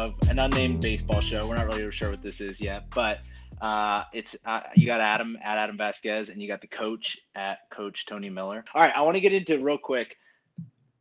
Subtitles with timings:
[0.00, 1.46] of an unnamed baseball show.
[1.46, 3.22] We're not really sure what this is yet, but
[3.60, 7.68] uh, it's uh, you got Adam at Adam Vasquez, and you got the coach at
[7.68, 8.64] Coach Tony Miller.
[8.74, 10.16] All right, I want to get into real quick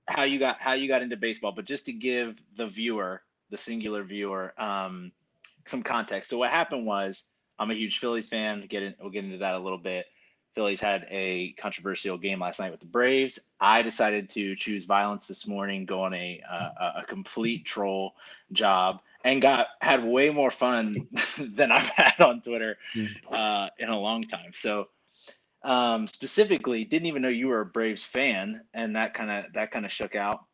[0.09, 3.21] how you got how you got into baseball, but just to give the viewer,
[3.51, 5.13] the singular viewer, um,
[5.65, 6.29] some context.
[6.29, 8.65] So what happened was, I'm a huge Phillies fan.
[8.69, 10.07] Get in, we'll get into that a little bit.
[10.55, 13.39] Phillies had a controversial game last night with the Braves.
[13.59, 18.15] I decided to choose violence this morning, go on a uh, a complete troll
[18.51, 21.07] job, and got had way more fun
[21.37, 22.77] than I've had on Twitter
[23.31, 24.51] uh, in a long time.
[24.53, 24.87] So
[25.63, 29.71] um, specifically, didn't even know you were a Braves fan, and that kind of that
[29.71, 30.45] kind of shook out.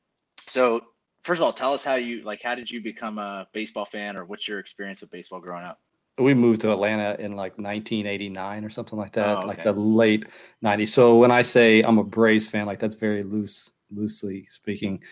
[0.48, 0.82] So
[1.24, 2.42] first of all, tell us how you like.
[2.42, 5.80] How did you become a baseball fan, or what's your experience with baseball growing up?
[6.18, 9.48] We moved to Atlanta in like 1989 or something like that, Oh, okay.
[9.48, 10.26] like the late
[10.64, 10.88] 90s.
[10.88, 15.04] So when I say I'm a Braves fan, like that's very loose, loosely speaking.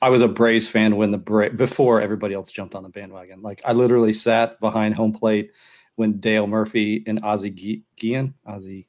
[0.00, 3.42] I was a Braves fan when the Bra- before everybody else jumped on the bandwagon.
[3.42, 5.52] Like I literally sat behind home plate
[5.96, 8.86] when Dale Murphy and Ozzie Gu- Guillen, Ozzie,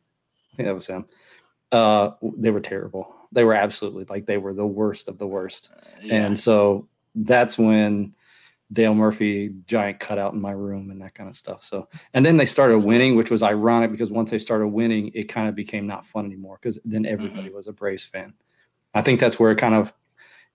[0.51, 1.05] I think that was him.
[1.71, 3.13] Uh, they were terrible.
[3.31, 5.73] They were absolutely like they were the worst of the worst.
[6.01, 6.25] Yeah.
[6.25, 8.16] And so that's when
[8.73, 11.64] Dale Murphy giant cutout in my room and that kind of stuff.
[11.64, 15.25] So and then they started winning, which was ironic because once they started winning, it
[15.25, 17.13] kind of became not fun anymore because then mm-hmm.
[17.13, 18.33] everybody was a Braves fan.
[18.94, 19.94] I think that's where it kind of,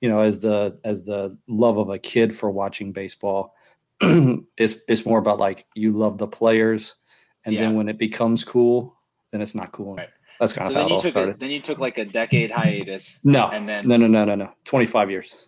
[0.00, 3.54] you know, as the as the love of a kid for watching baseball,
[4.00, 6.96] it's it's more about like you love the players,
[7.44, 7.62] and Yeah.
[7.62, 8.96] then when it becomes cool,
[9.30, 9.96] then it's not cool.
[9.96, 10.08] Right.
[10.38, 11.40] That's kind so of how it all took a, started.
[11.40, 13.20] then you took like a decade hiatus.
[13.24, 14.52] No, and then no, no, no, no, no.
[14.64, 15.46] Twenty five years.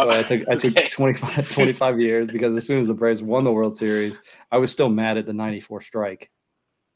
[0.00, 0.86] Oh, So I took I took okay.
[0.88, 4.70] 25, 25 years because as soon as the Braves won the World Series, I was
[4.72, 6.30] still mad at the 94 strike.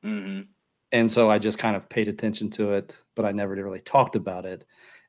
[0.04, 0.48] Mhm.
[0.92, 4.16] And so I just kind of paid attention to it, but I never really talked
[4.16, 4.64] about it.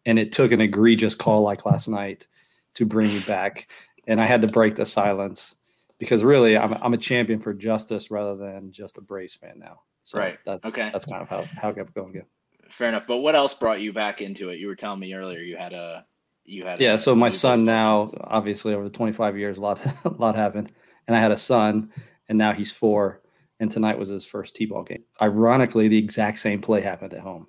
[0.05, 2.27] And it took an egregious call like last night
[2.75, 3.71] to bring me back.
[4.07, 5.55] And I had to break the silence
[5.99, 9.81] because really I'm, I'm a champion for justice rather than just a Braves fan now.
[10.03, 10.39] So Right.
[10.45, 10.89] that's Okay.
[10.91, 12.25] that's kind of how, how it kept going again.
[12.69, 13.05] Fair enough.
[13.07, 14.59] But what else brought you back into it?
[14.59, 16.05] You were telling me earlier you had a
[16.45, 20.09] you had Yeah, so my son now, obviously over the 25 years, a lot, a
[20.09, 20.71] lot happened.
[21.07, 21.91] And I had a son,
[22.29, 23.21] and now he's four.
[23.59, 25.03] And tonight was his first T-ball game.
[25.21, 27.47] Ironically, the exact same play happened at home.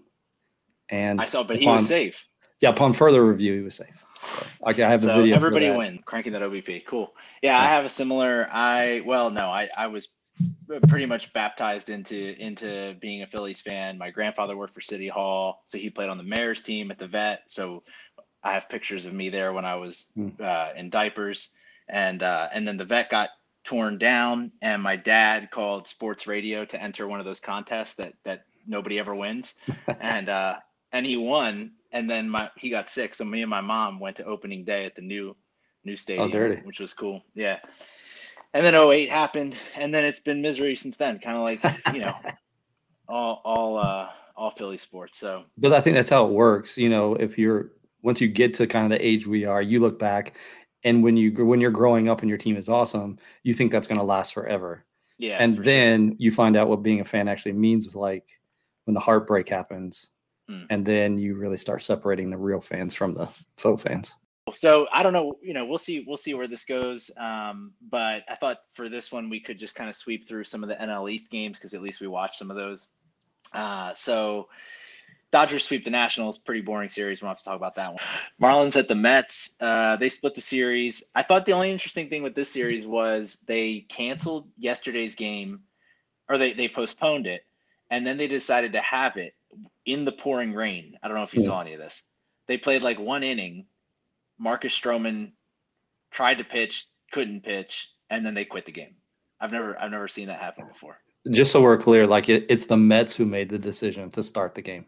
[0.89, 2.25] And I saw, but he was safe.
[2.61, 4.05] Yeah, upon further review, he was safe.
[4.23, 5.34] So, I, I have the So video.
[5.39, 6.87] for everybody wins, cranking that OBP.
[6.87, 7.13] Cool.
[7.43, 8.49] Yeah, I have a similar.
[8.51, 10.09] I well, no, I I was
[10.89, 13.99] pretty much baptized into into being a Phillies fan.
[13.99, 17.07] My grandfather worked for City Hall, so he played on the Mayor's team at the
[17.07, 17.41] Vet.
[17.49, 17.83] So
[18.47, 20.29] I have pictures of me there when I was Hmm.
[20.41, 21.51] uh, in diapers,
[21.89, 23.31] and uh, and then the Vet got
[23.65, 28.15] torn down, and my dad called sports radio to enter one of those contests that
[28.25, 29.55] that nobody ever wins,
[30.01, 30.57] and uh,
[30.93, 31.73] and he won.
[31.93, 34.84] And then my he got sick, so me and my mom went to opening day
[34.84, 35.34] at the new
[35.84, 36.61] new stadium, dirty.
[36.65, 37.23] which was cool.
[37.34, 37.59] Yeah.
[38.55, 41.19] And then 08 happened, and then it's been misery since then.
[41.19, 42.15] Kind of like you know,
[43.09, 45.17] all all uh all Philly sports.
[45.19, 46.77] So But I think that's how it works.
[46.77, 47.71] You know, if you're
[48.06, 50.39] once you get to kind of the age we are, you look back,
[50.84, 53.87] and when you when you're growing up and your team is awesome, you think that's
[53.87, 54.87] going to last forever.
[55.19, 55.37] yeah.
[55.41, 55.65] and for sure.
[55.65, 58.28] then you find out what being a fan actually means with like
[58.84, 60.12] when the heartbreak happens
[60.49, 60.66] Mm.
[60.71, 64.15] and then you really start separating the real fans from the faux fans
[64.55, 67.11] so I don't know, you know, we'll see, we'll see where this goes.
[67.16, 70.62] Um, but I thought for this one we could just kind of sweep through some
[70.62, 72.87] of the NL East games because at least we watched some of those.
[73.53, 74.49] Uh, so
[75.33, 77.21] Dodgers sweep the Nationals, pretty boring series.
[77.21, 77.99] We don't have to talk about that one.
[78.41, 81.03] Marlins at the Mets, uh, they split the series.
[81.15, 85.61] I thought the only interesting thing with this series was they canceled yesterday's game,
[86.29, 87.45] or they they postponed it,
[87.91, 89.35] and then they decided to have it
[89.85, 90.97] in the pouring rain.
[91.03, 91.47] I don't know if you Yeah.
[91.49, 92.05] saw any of this.
[92.47, 93.67] They played like one inning.
[94.39, 95.33] Marcus Stroman
[96.11, 98.95] tried to pitch, couldn't pitch, and then they quit the game.
[99.41, 100.99] I've never I've never seen that happen before.
[101.33, 104.55] just so we're clear like it, it's the mets who made the decision to start
[104.55, 104.87] the game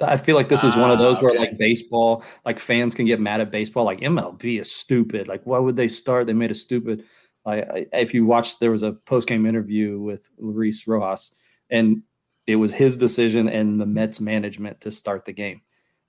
[0.00, 1.40] i feel like this is one of Ah, those where okay.
[1.40, 5.26] like baseball like fans can get mad at baseball like mlb is stupid.
[5.28, 6.26] Like why would they start?
[6.26, 7.04] They made a stupid
[7.46, 11.34] I, I if you watched there was a post-game interview with luis rojas
[11.70, 12.02] and
[12.46, 15.60] it was his decision and the mets management to start the game.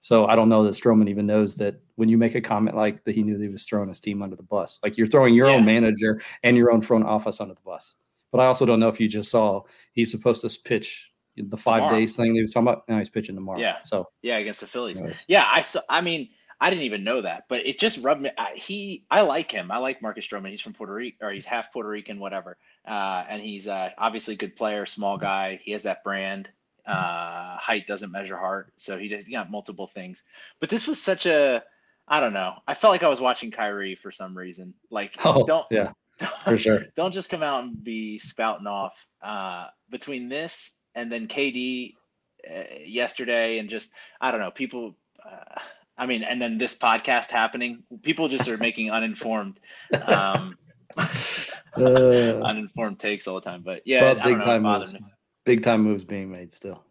[0.02, 3.04] So i don't know that stroman even knows that when you make a comment like
[3.04, 4.80] that he knew that he was throwing his team under the bus.
[4.84, 7.96] Like you're throwing your own manager and your own front office under the bus.
[8.32, 9.64] But I also don't know if you just saw
[9.94, 11.09] he's supposed to pitch
[11.44, 11.98] the five Tomorrow.
[12.00, 12.88] days thing he was talking about.
[12.90, 13.60] Now he's pitching tomorrow.
[13.60, 13.78] Yeah.
[13.84, 15.00] So Yeah, against the Phillies.
[15.00, 15.24] anyways.
[15.28, 15.82] Yeah, I saw.
[15.90, 16.30] I mean,
[16.62, 18.32] I didn't even know that, but it just rubbed me.
[18.38, 19.72] I, he, I like him.
[19.72, 20.50] I like Marcus Stroman.
[20.50, 22.58] He's from Puerto Rico, or he's half Puerto Rican, whatever.
[22.88, 25.60] Uh, and he's uh, obviously a good player, small guy.
[25.64, 26.50] He has that brand.
[26.86, 30.24] Uh, height doesn't measure heart, so he just he got multiple things.
[30.60, 31.64] But this was such a.
[32.08, 32.56] I don't know.
[32.68, 34.74] I felt like I was watching Kyrie for some reason.
[34.90, 35.92] Like, Oh, don't yeah,
[36.44, 36.86] for sure.
[36.96, 39.06] don't just come out and be spouting off.
[39.22, 41.96] Uh, between this and then KD
[42.50, 43.92] uh, yesterday, and just
[44.22, 44.96] I don't know, people.
[45.24, 45.60] Uh,
[45.98, 49.60] I mean, and then this podcast happening, people just are making uninformed,
[50.08, 50.56] um,
[51.78, 53.62] Uh, uninformed takes all the time.
[53.62, 54.94] But yeah, but big know, time moves.
[54.94, 55.00] me.
[55.46, 56.84] Big time moves being made still.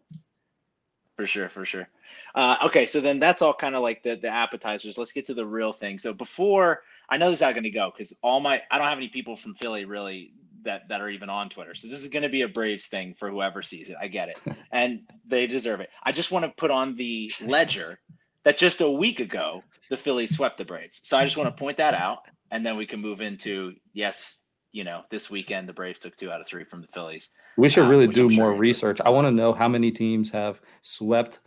[1.15, 1.87] For sure, for sure.
[2.33, 4.97] Uh, okay, so then that's all kind of like the the appetizers.
[4.97, 5.99] Let's get to the real thing.
[5.99, 8.87] So before I know this is not going to go because all my I don't
[8.87, 10.31] have any people from Philly really
[10.63, 11.73] that that are even on Twitter.
[11.75, 13.95] So this is going to be a Braves thing for whoever sees it.
[14.01, 14.41] I get it,
[14.71, 15.89] and they deserve it.
[16.03, 17.99] I just want to put on the ledger
[18.43, 20.99] that just a week ago the Phillies swept the Braves.
[21.03, 22.19] So I just want to point that out,
[22.51, 24.39] and then we can move into yes,
[24.71, 27.29] you know, this weekend the Braves took two out of three from the Phillies.
[27.57, 28.59] We should Uh, really which do I'm more do.
[28.59, 29.01] research.
[29.03, 31.39] I want to know how many teams have swept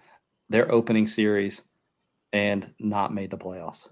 [0.48, 1.62] their opening series
[2.32, 3.88] and not made the playoffs.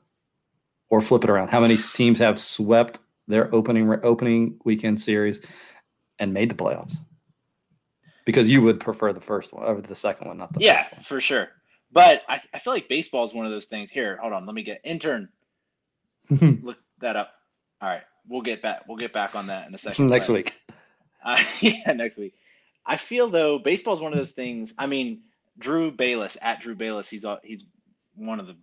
[0.91, 1.49] Or flip it around.
[1.49, 2.99] How many teams have swept
[3.31, 5.41] their opening opening weekend series
[6.19, 6.97] and made the playoffs?
[8.27, 11.21] Because you would prefer the first one over the second one, not the yeah, for
[11.21, 11.49] sure.
[11.93, 13.91] But I, I feel like baseball is one of those things.
[13.91, 15.29] Here, hold on, let me get intern
[16.31, 17.33] look that up.
[17.81, 18.85] All right, we'll get back.
[18.87, 20.09] We'll get back on that in a second.
[20.09, 20.55] Next but, week.
[21.23, 22.33] Uh, yeah, next week.
[22.87, 24.73] I feel though baseball is one of those things.
[24.79, 25.21] I mean,
[25.59, 27.11] Drew Bayless at Drew Bayless.
[27.11, 27.67] He's he's
[28.15, 28.57] one of the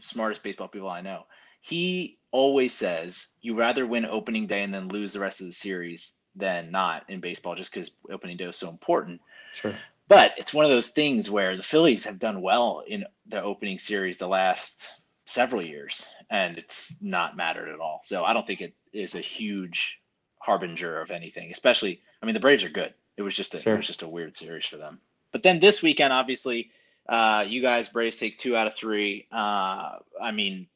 [0.00, 1.24] smartest baseball people I know.
[1.62, 5.52] He always says you rather win opening day and then lose the rest of the
[5.52, 9.20] series than not in baseball, just because opening day is so important.
[9.54, 9.74] Sure.
[10.08, 13.78] But it's one of those things where the Phillies have done well in the opening
[13.78, 14.88] series the last
[15.24, 18.00] several years, and it's not mattered at all.
[18.02, 20.00] So I don't think it is a huge
[20.38, 21.50] harbinger of anything.
[21.50, 22.92] Especially, I mean, the Braves are good.
[23.16, 23.74] It was just a Sure.
[23.74, 25.00] it was just a weird series for them.
[25.30, 26.70] But then this weekend, obviously,
[27.08, 29.28] uh, you guys Braves take two out of three.
[29.30, 30.66] Uh, I mean,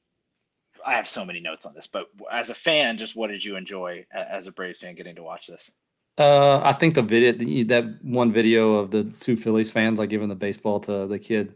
[0.86, 3.56] I have so many notes on this, but as a fan, just what did you
[3.56, 5.70] enjoy as a Braves fan getting to watch this?
[6.16, 7.32] Uh, I think the video
[7.64, 11.54] that one video of the two Phillies fans like giving the baseball to the kid.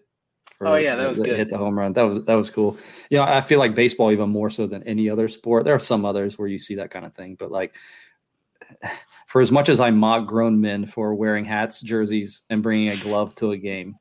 [0.59, 1.39] for- Oh, yeah, that was good.
[1.39, 1.93] Hit the home run.
[1.95, 2.77] That was that was cool.
[3.09, 5.65] You know, I feel like baseball even more so than any other sport.
[5.65, 7.75] There are some others where you see that kind of thing, but like
[9.29, 12.97] for as much as I mock grown men for wearing hats, jerseys, and bringing a
[12.97, 13.95] glove to a game,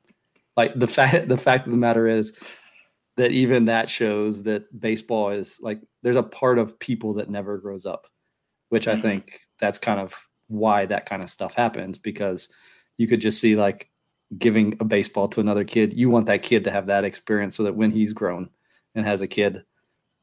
[0.56, 2.38] like the fact the fact of the matter is
[3.20, 7.58] that even that shows that baseball is like there's a part of people that never
[7.58, 8.06] grows up,
[8.70, 9.02] which I Mhm.
[9.02, 10.14] think that's kind of
[10.48, 12.48] why that kind of stuff happens because
[12.96, 13.90] you could just see like
[14.38, 15.92] giving a baseball to another kid.
[15.92, 18.48] You want that kid to have that experience so that when he's grown
[18.94, 19.64] and has a kid,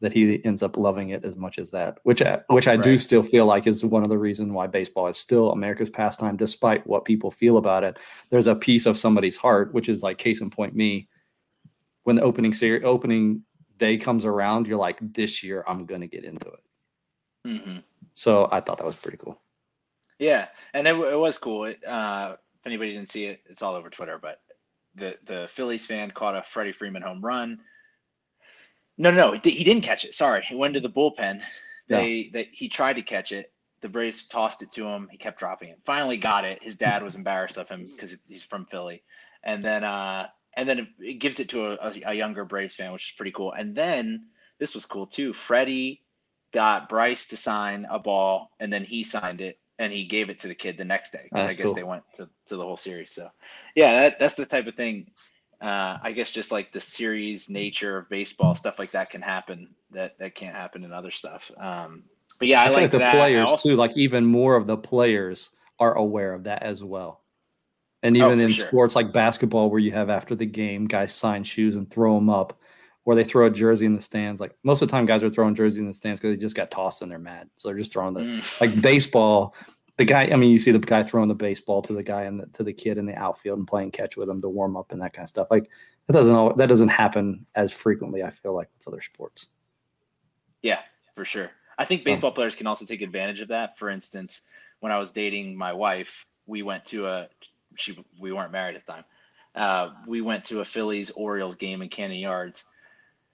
[0.02, 2.00] that he ends up loving it as much as that.
[2.04, 5.08] Which I, which I do still feel like is one of the reasons why baseball
[5.08, 7.98] is still America's pastime, despite what people feel about it.
[8.32, 11.10] There's a piece of somebody's heart, which is like case in point me.
[12.08, 13.42] When the opening series opening
[13.76, 16.64] day comes around, you're like, this year I'm gonna get into it.
[17.46, 17.80] Mm-hmm.
[18.14, 19.42] So I thought that was pretty cool.
[20.18, 21.66] Yeah, and it, it was cool.
[21.66, 24.18] It, uh, if anybody didn't see it, it's all over Twitter.
[24.22, 24.40] But
[24.96, 27.60] the the Phillies fan caught a Freddie Freeman home run.
[28.98, 30.14] No, no, no, he didn't catch it.
[30.14, 31.42] Sorry, he went to the bullpen.
[31.90, 32.00] Yeah.
[32.00, 33.52] They they he tried to catch it.
[33.82, 35.10] The Braves tossed it to him.
[35.12, 35.80] He kept dropping it.
[35.86, 36.64] Finally got it.
[36.64, 39.04] His dad was embarrassed of him because he's from Philly,
[39.44, 42.92] and then uh and then it, gives it to a, a, a younger Braves fan,
[42.92, 43.54] which is pretty cool.
[43.54, 44.26] And then
[44.60, 45.32] this was cool too.
[45.32, 46.02] Freddie
[46.52, 50.40] got Bryce to sign a ball, and then he signed it, and he gave it
[50.42, 51.76] to the kid the next day because I guess cool.
[51.76, 53.12] they went to, to the whole series.
[53.12, 53.30] So,
[53.76, 55.12] yeah, that, that's the type of thing.
[55.62, 59.70] Uh, I guess just like the series nature of baseball, stuff like that can happen
[59.92, 61.52] that that can't happen in other stuff.
[61.58, 62.04] Um,
[62.40, 63.16] but yeah, I, I, like like the that.
[63.16, 67.22] Players also- too, like even more of the players are aware of that as well.
[68.04, 68.68] And Oh, even for in sure.
[68.68, 72.30] sports like basketball, where you have after the game, guys sign shoes and throw them
[72.30, 72.60] up,
[73.06, 74.40] or they throw a jersey in the stands.
[74.40, 76.56] Like most of the time, guys are throwing jerseys in the stands because they just
[76.56, 79.56] got tossed and they're mad, so they're just throwing the Mm, like baseball.
[79.98, 82.40] The guy, I mean, you see the guy throwing the baseball to the guy and
[82.40, 84.92] the, to the kid in the outfield and playing catch with him to warm up
[84.92, 85.48] and that kind of stuff.
[85.50, 85.72] Like
[86.06, 88.22] that doesn't al- that doesn't happen as frequently.
[88.22, 89.48] I feel like with other sports.
[90.62, 90.82] yeah,
[91.16, 91.50] for sure.
[91.80, 93.78] I think baseball players can also take advantage of that.
[93.80, 94.42] For instance,
[94.82, 97.28] when I was dating my wife, we went to a
[97.76, 99.04] she we weren't married at the time.
[99.56, 102.66] Uh, we went to a Phillies Orioles game in Camden Yards,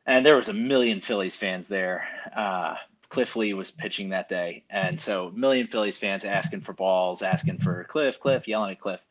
[0.05, 2.07] and there was a million Phillies fans there.
[2.35, 2.75] Uh,
[3.09, 7.21] Cliff Lee was pitching that day, and so a million Phillies fans asking for balls,
[7.21, 9.01] asking for Cliff, Cliff, yelling at Cliff.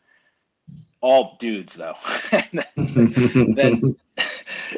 [1.00, 1.94] All dudes though.
[2.32, 2.66] and
[3.56, 3.96] then,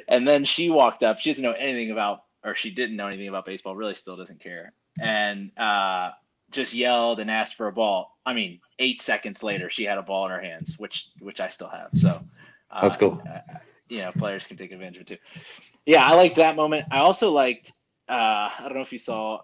[0.09, 1.21] and then she walked up.
[1.21, 3.77] She doesn't know anything about, or she didn't know anything about baseball.
[3.77, 6.11] Really, still doesn't care, and uh,
[6.55, 8.19] just yelled and asked for a ball.
[8.25, 11.49] I mean, eight seconds later, she had a ball in her hands, which which I
[11.49, 11.91] still have.
[11.95, 12.21] So
[12.71, 13.23] uh, That's cool.
[13.31, 13.59] uh,
[13.89, 15.17] you know, players can take advantage of it too.
[15.87, 16.87] Yeah, I liked that moment.
[16.91, 17.73] I also liked.
[18.09, 19.41] Uh, I don't know if you saw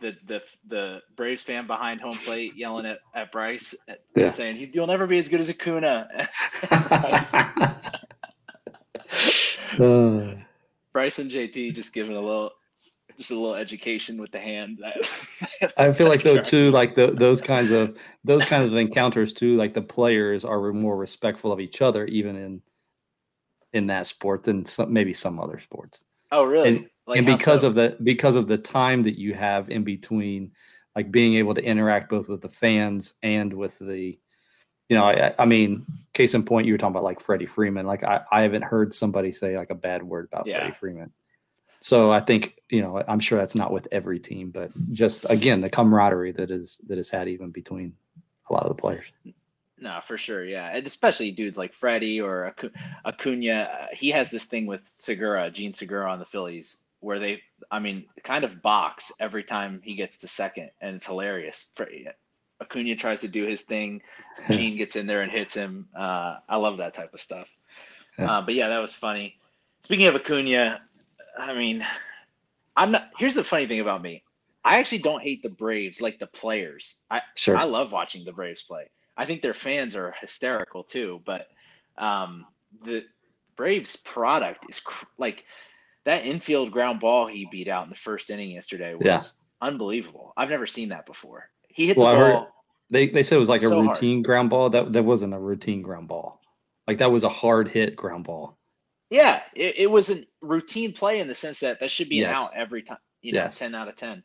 [0.00, 4.30] the the the Braves fan behind home plate yelling at, at Bryce, at, yeah.
[4.30, 6.08] saying he's you'll never be as good as Acuna.
[9.78, 10.34] uh.
[10.92, 12.50] Bryce and JT just giving a little
[13.20, 14.82] just a little education with the hand.
[15.76, 19.56] I feel like though too, like the, those kinds of those kinds of encounters too,
[19.56, 22.62] like the players are more respectful of each other, even in
[23.72, 26.02] in that sport than some, maybe some other sports.
[26.32, 26.68] Oh, really?
[26.68, 27.68] And, like and because so?
[27.68, 30.52] of the because of the time that you have in between,
[30.96, 34.18] like being able to interact both with the fans and with the,
[34.88, 35.84] you know, I, I mean,
[36.14, 37.84] case in point, you were talking about like Freddie Freeman.
[37.84, 40.60] Like I, I haven't heard somebody say like a bad word about yeah.
[40.60, 41.12] Freddie Freeman.
[41.80, 45.60] So I think you know I'm sure that's not with every team, but just again
[45.60, 47.94] the camaraderie that is that is had even between
[48.48, 49.06] a lot of the players.
[49.82, 52.54] No, for sure, yeah, and especially dudes like Freddie or
[53.06, 53.62] Acuna.
[53.62, 57.78] Uh, he has this thing with Segura, Jean Segura on the Phillies, where they, I
[57.78, 61.72] mean, kind of box every time he gets to second, and it's hilarious.
[62.60, 64.02] Acuna tries to do his thing,
[64.50, 65.88] Jean gets in there and hits him.
[65.96, 67.48] Uh, I love that type of stuff.
[68.18, 69.38] Uh, but yeah, that was funny.
[69.84, 70.82] Speaking of Acuna,
[71.40, 71.84] I mean,
[72.76, 73.10] I'm not.
[73.18, 74.22] Here's the funny thing about me.
[74.64, 76.96] I actually don't hate the Braves like the players.
[77.10, 77.56] I sure.
[77.56, 78.90] I love watching the Braves play.
[79.16, 81.20] I think their fans are hysterical too.
[81.24, 81.46] But
[81.98, 82.46] um,
[82.84, 83.04] the
[83.56, 85.44] Braves product is cr- like
[86.04, 89.20] that infield ground ball he beat out in the first inning yesterday was yeah.
[89.60, 90.32] unbelievable.
[90.36, 91.50] I've never seen that before.
[91.68, 92.64] He hit well, the ball.
[92.90, 94.24] they they said it was like so a routine hard.
[94.26, 94.70] ground ball.
[94.70, 96.40] That that wasn't a routine ground ball.
[96.86, 98.58] Like that was a hard hit ground ball.
[99.10, 102.36] Yeah, it, it was a routine play in the sense that that should be yes.
[102.36, 102.98] an out every time.
[103.20, 103.58] You know, yes.
[103.58, 104.22] ten out of ten.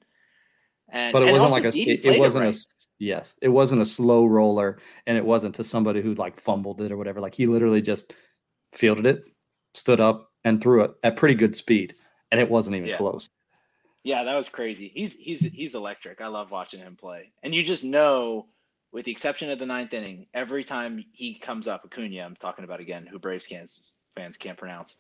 [0.90, 2.56] And, but it wasn't like a it, it wasn't it right.
[2.56, 4.78] a yes it wasn't a slow roller
[5.08, 8.14] and it wasn't to somebody who like fumbled it or whatever like he literally just
[8.72, 9.24] fielded it
[9.74, 11.96] stood up and threw it at pretty good speed
[12.30, 12.98] and it wasn't even yeah.
[12.98, 13.28] close
[14.04, 17.64] yeah that was crazy he's he's he's electric i love watching him play and you
[17.64, 18.46] just know
[18.92, 22.64] with the exception of the ninth inning every time he comes up acuna i'm talking
[22.64, 24.96] about again who braves fans fans can't pronounce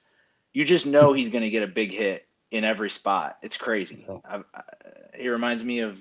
[0.55, 3.38] you just know he's going to get a big hit in every spot.
[3.43, 4.07] It's crazy.
[4.24, 4.62] I, I,
[5.13, 6.00] he reminds me of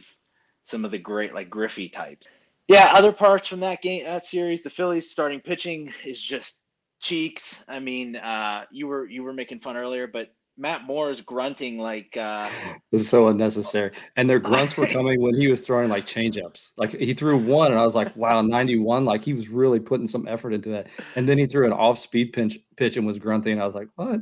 [0.64, 2.28] some of the great like Griffey types.
[2.68, 6.60] Yeah, other parts from that game, that series, the Phillies starting pitching is just
[7.00, 7.62] cheeks.
[7.68, 11.78] I mean, uh, you were you were making fun earlier, but Matt Moore is grunting
[11.78, 12.48] like uh
[12.92, 13.92] it's so unnecessary.
[14.16, 16.72] And their grunts were coming when he was throwing like changeups.
[16.76, 19.04] Like he threw one and I was like, wow, 91.
[19.04, 20.88] Like he was really putting some effort into that.
[21.16, 23.60] And then he threw an off-speed pitch pitch and was grunting.
[23.60, 24.20] I was like, what?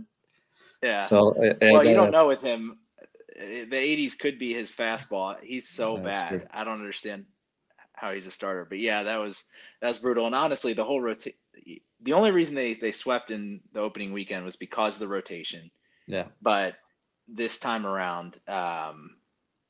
[0.82, 1.02] Yeah.
[1.02, 2.78] So well, you don't know with him.
[3.36, 5.40] Eh, the 80s could be his fastball.
[5.40, 6.28] He's so bad.
[6.28, 6.42] True.
[6.50, 7.26] I don't understand
[7.94, 8.66] how he's a starter.
[8.68, 9.44] But yeah, that was
[9.80, 10.26] that's brutal.
[10.26, 11.38] And honestly, the whole rotation.
[12.04, 15.70] The only reason they they swept in the opening weekend was because of the rotation.
[16.06, 16.26] Yeah.
[16.40, 16.76] But
[17.28, 19.16] this time around, um,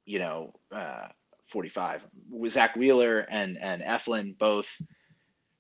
[0.05, 1.09] you know, uh,
[1.47, 4.81] 45 with Zack Wheeler and and Eflin both.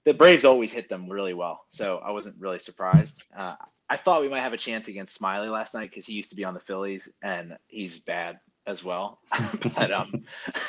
[0.05, 3.23] The Braves always hit them really well, so I wasn't really surprised.
[3.37, 3.55] Uh,
[3.89, 6.37] I thought we might have a chance against Smyly last night because he used to
[6.37, 9.21] be on the Phillies and he's bad as well.
[9.77, 10.25] but um,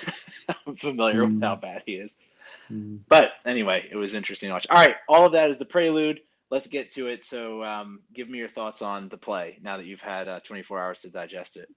[0.67, 2.15] I'm familiar with how bad he is.
[2.71, 2.99] Mm.
[3.07, 4.67] But anyway, it was interesting to watch.
[4.69, 6.19] All right, all of that is the prelude.
[6.53, 7.25] Let's get to it.
[7.25, 10.79] So, um, give me your thoughts on the play now that you've had uh, 24
[10.79, 11.67] hours to digest it.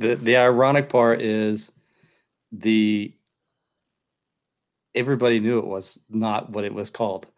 [0.00, 1.70] The the ironic part is
[2.50, 3.14] the
[4.92, 7.28] everybody knew it was not what it was called.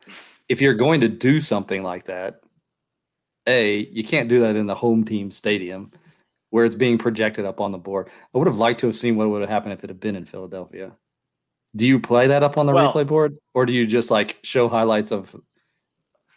[0.49, 2.41] If you're going to do something like that,
[3.47, 5.91] a, you can't do that in the home team stadium
[6.49, 8.09] where it's being projected up on the board.
[8.35, 10.17] I would have liked to have seen what would have happened if it had been
[10.17, 10.93] in Philadelphia.
[11.77, 14.39] Do you play that up on the well, replay board, or do you just like
[14.43, 15.37] show highlights of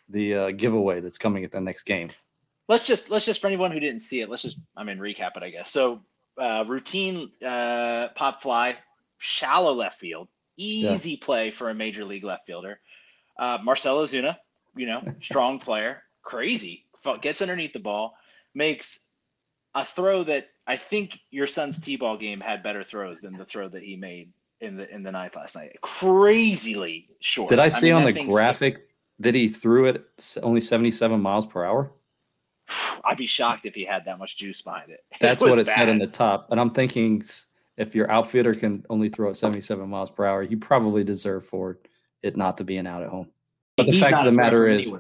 [0.10, 2.10] the uh, giveaway that's coming at the next game?
[2.68, 5.38] Let's just let's just for anyone who didn't see it, let's just I mean recap
[5.38, 5.72] it, I guess.
[5.72, 6.02] So
[6.38, 8.78] uh, routine uh, pop fly,
[9.18, 11.18] shallow left field, easy yeah.
[11.22, 12.80] play for a major league left fielder.
[13.40, 14.38] Uh, Marcell Ozuna,
[14.76, 16.84] you know, strong player, crazy
[17.22, 18.18] gets underneath the ball,
[18.54, 19.00] makes
[19.76, 23.70] a throw that I think your son's t-ball game had better throws than the throw
[23.70, 25.78] that he made in the in the ninth last night.
[25.82, 27.50] Crazily short.
[27.50, 28.87] Did I see I mean, on the graphic
[29.20, 30.06] that he threw it
[30.44, 31.92] only 77 miles per hour?
[33.06, 35.04] I'd be shocked if he had that much juice behind it.
[35.20, 35.76] That's it what it bad.
[35.76, 36.48] said in the top.
[36.52, 37.24] And I'm thinking
[37.78, 41.80] if your outfitter can only throw at 77 miles per hour, you probably deserve for
[42.24, 43.30] it not to be an out at home.
[43.76, 44.92] But the He's fact of the matter is.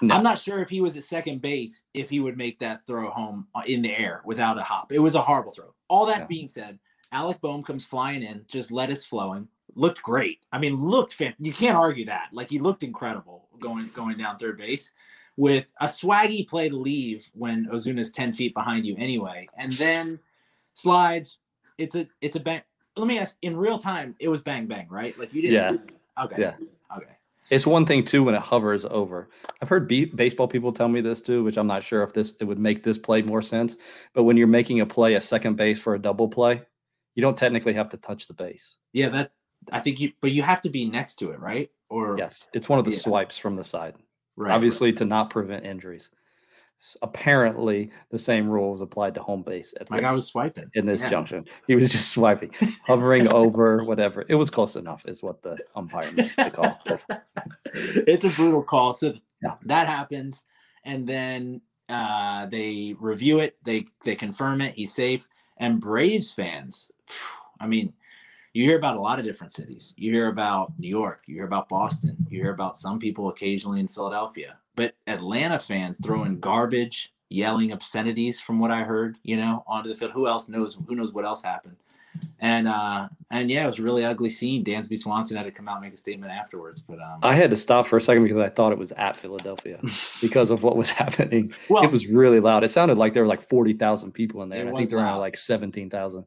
[0.00, 0.16] No.
[0.16, 3.08] I'm not sure if he was at second base if he would make that throw
[3.10, 4.90] home uh, in the air without a hop.
[4.90, 5.72] It was a horrible throw.
[5.86, 6.26] All that yeah.
[6.26, 6.76] being said,
[7.12, 10.40] Alec Bohm comes flying in, just lettuce flowing, looked great.
[10.50, 12.30] I mean, looked fan- you can't argue that.
[12.32, 14.92] Like he looked incredible going going down third base.
[15.38, 20.18] with a swaggy play to leave when Ozuna's 10 feet behind you anyway, and then
[20.74, 21.38] slides.
[21.78, 22.62] It's a it's a bang.
[22.96, 25.18] Let me ask in real time, it was bang bang, right?
[25.18, 25.54] Like you didn't
[26.16, 26.24] Yeah.
[26.24, 26.36] Okay.
[26.38, 26.54] Yeah.
[26.96, 27.16] Okay.
[27.48, 29.28] It's one thing too when it hovers over.
[29.60, 32.34] I've heard be- baseball people tell me this too, which I'm not sure if this
[32.40, 33.76] it would make this play more sense.
[34.12, 36.62] But when you're making a play, a second base for a double play,
[37.14, 38.78] you don't technically have to touch the base.
[38.92, 39.32] Yeah, that
[39.70, 41.70] I think you but you have to be next to it, right?
[41.92, 42.96] Or Yes, it's one of the Yeah.
[42.98, 43.96] swipes from the side,
[44.36, 46.08] right, obviously to not prevent injuries.
[47.02, 50.02] Apparently, the same rule was applied to home base at right.
[50.02, 50.70] like I was swiping.
[50.74, 51.10] in this Yeah.
[51.10, 51.44] junction.
[51.66, 52.50] He was just swiping,
[52.86, 54.24] hovering over whatever.
[54.28, 56.78] It was close enough, is what the umpire made the call.
[57.74, 58.94] It's a brutal call.
[58.94, 59.56] So Yeah.
[59.66, 60.42] that happens,
[60.84, 63.56] and then uh, they review it.
[63.64, 64.74] They they confirm it.
[64.74, 65.28] He's safe.
[65.58, 66.90] And Braves fans,
[67.60, 67.92] I mean,
[68.54, 69.94] you hear about a lot of different cities.
[69.96, 71.22] You hear about New York.
[71.26, 72.16] You hear about Boston.
[72.28, 74.56] You hear about some people occasionally in Philadelphia.
[74.76, 79.94] But Atlanta fans throwing garbage, yelling obscenities, from what I heard, you know, onto the
[79.94, 80.12] field.
[80.12, 80.76] Who else knows?
[80.86, 81.76] Who knows what else happened?
[82.40, 84.62] And uh and yeah, it was a really ugly scene.
[84.62, 86.80] Dansby Swanson had to come out and make a statement afterwards.
[86.80, 89.16] But um I had to stop for a second because I thought it was at
[89.16, 89.80] Philadelphia
[90.20, 91.54] because of what was happening.
[91.70, 92.64] well, it was really loud.
[92.64, 94.68] It sounded like there were like 40,000 people in there.
[94.68, 96.20] I think there are like 17,000.
[96.20, 96.24] I,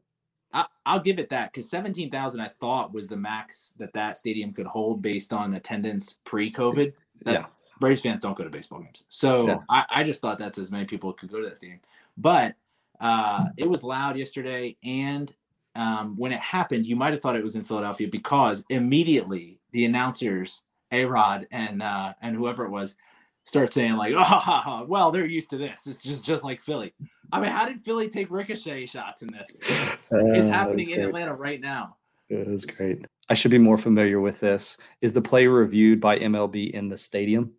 [0.86, 4.66] I'll give it that because 17,000 I thought was the max that that stadium could
[4.66, 6.92] hold based on attendance pre-COVID.
[7.24, 7.46] That, Yeah.
[7.78, 9.58] Braves fans don't go to baseball games, so Yeah.
[9.68, 11.80] I, I just thought that's as many people could go to that stadium.
[12.16, 12.54] But
[13.00, 15.34] uh, it was loud yesterday, and
[15.74, 19.84] um, when it happened, you might have thought it was in Philadelphia because immediately the
[19.84, 20.62] announcers,
[20.92, 22.96] A Rod and uh, and whoever it was,
[23.44, 25.86] start saying like, "Oh, well, they're used to this.
[25.86, 26.94] It's just just like Philly."
[27.32, 29.60] I mean, how did Philly take ricochet shots in this?
[30.10, 31.96] It's happening in Atlanta right now.
[32.28, 33.06] It was great.
[33.28, 34.76] I should be more familiar with this.
[35.00, 37.52] Is the play reviewed by MLB in the stadium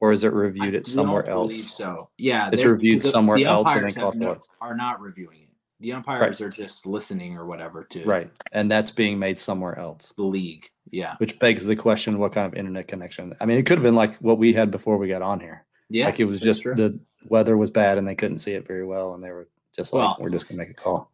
[0.00, 1.50] or is it reviewed I at somewhere else?
[1.50, 5.48] Believe so yeah, It's reviewed somewhere else and then called no- are not reviewing it.
[5.80, 8.30] The umpires are just listening or whatever to Right.
[8.50, 10.68] And that's being made somewhere else, the league.
[10.90, 13.34] Yeah, which begs the question what kind of internet connection?
[13.40, 15.66] I mean, it could have been like what we had before we got on here.
[15.90, 16.06] yeah.
[16.06, 16.74] like it was just true.
[16.74, 16.98] the
[17.30, 19.14] weather was bad and they couldn't see it very well.
[19.14, 21.10] And they were just like, Well- we're just going to make a call.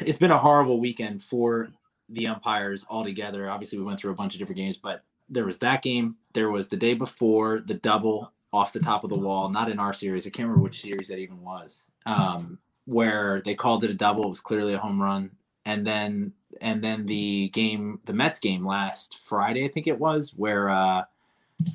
[0.00, 1.68] it's been a horrible weekend for
[2.08, 3.50] the umpires altogether.
[3.50, 6.16] Obviously, we went through a bunch of different games, but there was that game.
[6.32, 9.78] There was the day before the double off the top of the wall, not in
[9.78, 10.26] our series.
[10.26, 11.82] I can't remember which series that even was.
[12.06, 14.24] Um, where they called it a double.
[14.24, 15.30] It was clearly a home run.
[15.64, 20.32] And then and then the game, the Mets game last Friday, I think it was,
[20.36, 21.02] where uh,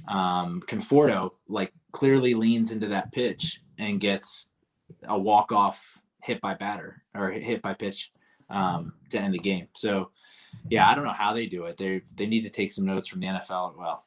[0.07, 4.47] um, Conforto like clearly leans into that pitch and gets
[5.03, 5.81] a walk off
[6.21, 8.11] hit by batter or hit by pitch
[8.49, 9.67] um, to end the game.
[9.75, 10.11] So
[10.69, 11.77] yeah, I don't know how they do it.
[11.77, 14.05] They they need to take some notes from the NFL, well,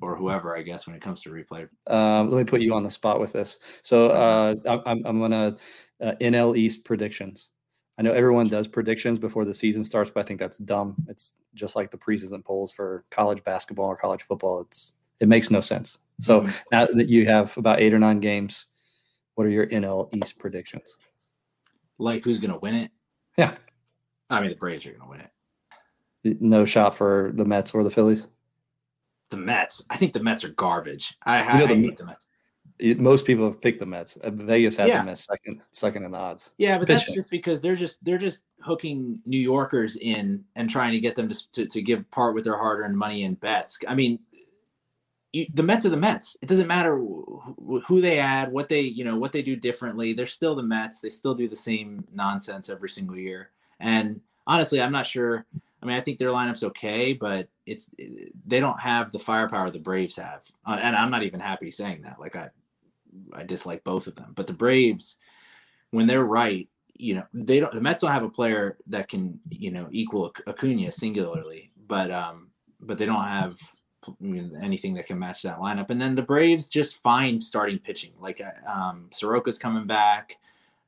[0.00, 1.68] or whoever I guess when it comes to replay.
[1.86, 3.58] Um, let me put you on the spot with this.
[3.82, 5.56] So uh, I'm, I'm, I'm going to
[6.00, 7.50] uh, NL East predictions.
[7.98, 10.96] I know everyone does predictions before the season starts, but I think that's dumb.
[11.08, 14.62] It's just like the preseason polls for college basketball or college football.
[14.62, 15.98] It's it makes no sense.
[16.20, 16.54] So Mhm.
[16.72, 18.66] now that you have about eight or nine games,
[19.34, 20.96] what are your NL East predictions?
[21.98, 22.90] like who's gonna win it?
[23.36, 23.56] Yeah.
[24.30, 26.40] I mean the Braves are gonna win it.
[26.40, 28.26] No shot for the Mets or the Phillies.
[29.28, 29.84] The Mets.
[29.90, 31.14] I think the Mets are garbage.
[31.24, 32.26] I, I, know I the- hate the Mets.
[32.78, 34.16] It- most people have picked the Mets.
[34.16, 35.00] Uh, Vegas had Yeah.
[35.00, 36.54] the Mets second, second in the odds.
[36.56, 40.92] Yeah, but that's just because they're just they're just hooking New Yorkers in and trying
[40.92, 43.78] to get them to to, to give part with their hard earned money in bets.
[43.86, 44.18] I mean,
[45.32, 46.36] the Mets are the Mets.
[46.42, 50.12] It doesn't matter who, they add, what they you know what they do differently.
[50.12, 51.00] They're still the Mets.
[51.00, 53.50] They still do the same nonsense every single year.
[53.78, 55.46] And honestly, I'm not sure.
[55.82, 57.88] I mean, I think their lineup's okay, but it's
[58.46, 60.42] they don't have the firepower the Braves have.
[60.66, 62.20] Uh, and I'm not even happy saying that.
[62.20, 62.50] Like I,
[63.32, 64.32] I dislike both of them.
[64.34, 65.16] But the Braves,
[65.90, 67.72] when they're right, you know, they don't.
[67.72, 72.48] The Mets don't have a player that can, you know, equal Acuna singularly, but um,
[72.80, 73.56] but they don't have
[74.60, 75.90] anything that can match that lineup.
[75.90, 78.12] And then the Braves just find starting pitching.
[78.20, 80.38] Like uh, um, Soroka's coming back.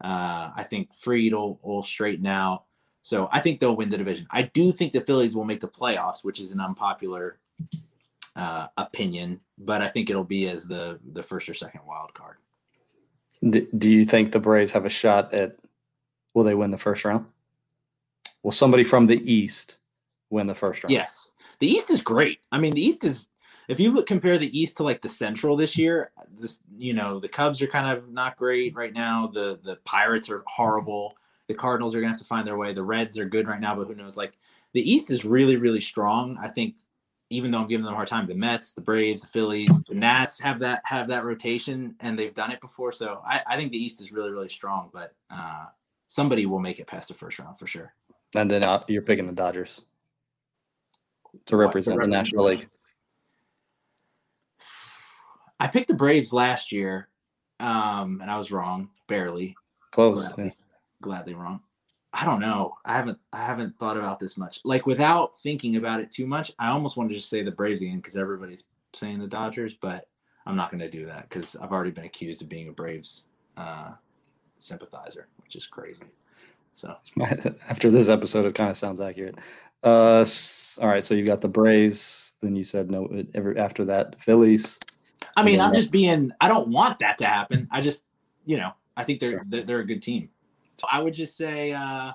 [0.03, 2.65] Uh, I think Fried will, will straighten out.
[3.03, 4.27] So I think they'll win the division.
[4.31, 7.39] I do think the Phillies will make the playoffs, which is an unpopular
[8.37, 12.37] uh, opinion, but I think it'll be as the the first or second wild card.
[13.49, 15.57] D- do you think the Braves have a shot at?
[16.35, 17.27] Will they win the first round?
[18.43, 19.77] Will somebody from the East
[20.31, 20.93] win the first round?
[20.93, 21.29] Yes,
[21.63, 22.41] the East is great.
[22.51, 23.29] I mean, the East is.
[23.69, 27.21] If you look compare the East to like the Central this year, this you know
[27.21, 29.31] the Cubs are kind of not great right now.
[29.33, 31.17] The the Pirates are horrible.
[31.47, 32.73] The Cardinals are gonna have to find their way.
[32.73, 34.17] The Reds are good right now, but who knows?
[34.17, 34.33] Like
[34.73, 36.37] the East is really really strong.
[36.43, 36.75] I think
[37.31, 39.95] even though I'm giving them a hard time, the Mets, the Braves, the Phillies, the
[39.95, 42.91] Nats have that have that rotation, and they've done it before.
[42.91, 45.67] So I, I think the East is really really strong, but uh,
[46.09, 47.95] somebody will make it past the first round for sure.
[48.35, 49.83] And then uh, you're picking the Dodgers
[51.47, 52.69] to represent the National League.
[55.61, 57.09] I picked the Braves last year,
[57.61, 59.55] um, and I was wrong, barely.
[59.93, 60.27] Close.
[60.27, 60.51] Gladly, yeah.
[61.01, 61.61] gladly wrong.
[62.13, 62.77] I don't know.
[62.85, 64.61] I haven't I haven't thought about this much.
[64.65, 67.81] Like without thinking about it too much, I almost wanted to just say the Braves
[67.81, 70.09] again because everybody's saying the Dodgers, but
[70.47, 73.25] I'm not going to do that because I've already been accused of being a Braves
[73.57, 73.93] uh,
[74.59, 76.03] sympathizer, which is crazy.
[76.75, 76.97] So
[77.69, 79.39] After this episode, it kind of sounds accurate.
[79.83, 80.25] Uh,
[80.81, 82.33] all right, so you got the Braves.
[82.41, 83.25] Then you said no.
[83.35, 84.79] Every after that, Phillies.
[85.37, 86.33] I mean, I'm just being.
[86.41, 87.69] I don't want that to happen.
[87.71, 88.05] I just,
[88.45, 89.43] you know, I think they're Sure.
[89.49, 90.29] they're, they're a good team.
[90.79, 92.13] So I would just say uh,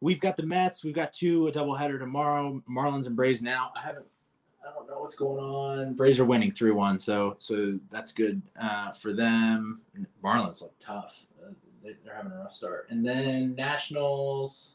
[0.00, 0.84] we've got the Mets.
[0.84, 2.62] We've got two a doubleheader tomorrow.
[2.70, 3.42] Marlins and Braves.
[3.42, 4.06] Now I haven't.
[4.64, 5.94] I don't know what's going on.
[5.94, 9.80] Braves are winning three one, so so that's good uh, for them.
[10.22, 11.16] Marlins look tough.
[11.82, 12.86] They, they're having a rough start.
[12.90, 14.74] And then Nationals.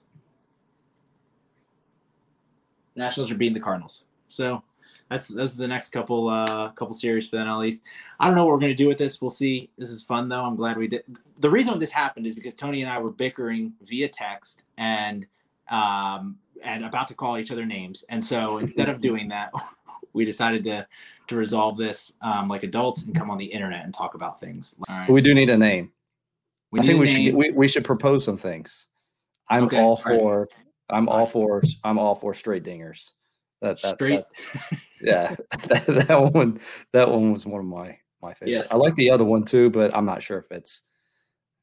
[2.96, 4.06] Nationals are beating the Cardinals.
[4.30, 4.64] So
[5.10, 7.82] that's those are the next couple uh couple series for the NL East.
[8.20, 9.22] I don't know what we're gonna do with this.
[9.22, 9.70] We'll see.
[9.78, 10.44] This is fun though.
[10.44, 11.04] I'm glad we did.
[11.40, 15.26] The reason this happened is because Tony and I were bickering via text and
[15.70, 18.06] um and about to call each other names.
[18.10, 19.52] And so instead of doing that,
[20.14, 20.88] we decided to
[21.28, 24.76] to resolve this um, like adults and come on the internet and talk about things.
[24.90, 25.08] All right.
[25.08, 25.92] But we do need a name.
[26.74, 27.36] We I think we should name.
[27.36, 28.88] we, we should propose some things.
[29.48, 30.20] I'm Okay, all right.
[30.20, 30.50] for
[30.90, 33.12] I'm all for I'm all for straight dingers.
[33.62, 34.24] That, that, straight.
[34.72, 35.36] that- yeah,
[35.68, 36.60] that, that one
[36.92, 38.66] that one was one of my my favorites.
[38.66, 38.72] Yes.
[38.72, 40.82] I like the other one too, but I'm not sure if it's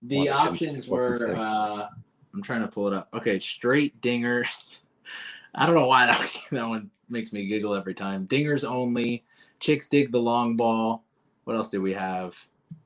[0.02, 1.88] The options were uh
[2.32, 3.08] I'm trying to pull it up.
[3.12, 4.78] Okay, straight dingers.
[5.56, 8.28] I don't know why that, that one makes me giggle every time.
[8.28, 9.24] Dingers only.
[9.58, 11.04] Chicks dig the long ball.
[11.44, 12.36] What else do we have?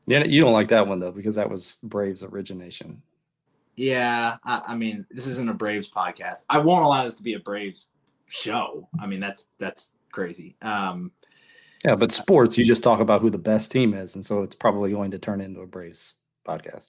[0.06, 0.24] Yeah.
[0.24, 3.02] You don't like that one though because that was Braves origination.
[3.76, 6.44] Yeah, I, I mean, this isn't a Braves podcast.
[6.48, 7.88] I won't allow this to be a Braves
[8.26, 8.88] show.
[9.00, 10.56] I mean, that's that's crazy.
[10.62, 11.10] Um,
[11.84, 14.54] Yeah, but sports you just talk about who the best team is, and so it's
[14.54, 16.14] probably going to turn into a Braves
[16.46, 16.84] podcast.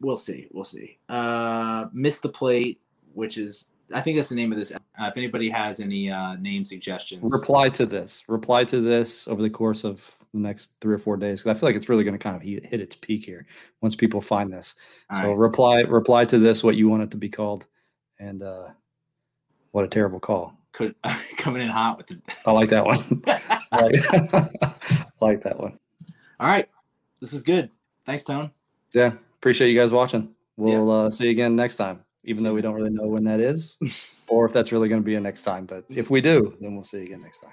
[0.00, 0.48] we'll see.
[0.52, 0.98] We'll see.
[1.08, 2.80] Uh, miss the plate,
[3.12, 4.72] which is I think that's the name of this.
[4.72, 8.24] Uh, if anybody has any uh, name suggestions, Reply to this.
[8.28, 11.58] Reply to this over the course of the next three or four days because I
[11.58, 13.46] feel like it's really going to kind of hit, hit its peak here
[13.80, 14.74] once people find this.
[15.10, 15.36] All so right.
[15.36, 17.66] reply reply to this what you want it to be called,
[18.18, 18.68] and uh,
[19.72, 20.54] what a terrible call.
[20.72, 20.94] could
[21.36, 22.20] coming in hot with the.
[22.44, 22.98] I like that one.
[23.72, 25.78] I like, like that one.
[26.38, 26.68] All right,
[27.20, 27.70] this is good.
[28.04, 28.50] Thanks, Tone.
[28.92, 30.30] Yeah, appreciate you guys watching.
[30.56, 33.24] We'll uh, see you again next time, even See though we don't really know when
[33.24, 33.78] that is
[34.28, 35.66] or if that's really going to be a next time.
[35.66, 37.52] But if we do, then we'll see you again next time.